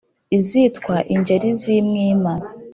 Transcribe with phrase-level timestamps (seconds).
[0.37, 2.33] Izitwa Ingeri z' i Mwima,